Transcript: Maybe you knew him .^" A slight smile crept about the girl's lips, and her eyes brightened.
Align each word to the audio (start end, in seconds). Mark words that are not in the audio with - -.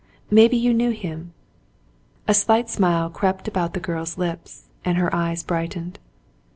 Maybe 0.31 0.57
you 0.57 0.73
knew 0.73 0.89
him 0.89 1.31
.^" 0.89 1.31
A 2.27 2.33
slight 2.33 2.71
smile 2.71 3.07
crept 3.11 3.47
about 3.47 3.75
the 3.75 3.79
girl's 3.79 4.17
lips, 4.17 4.63
and 4.83 4.97
her 4.97 5.13
eyes 5.13 5.43
brightened. 5.43 5.99